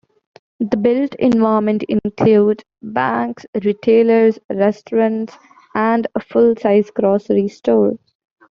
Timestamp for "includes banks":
1.83-3.45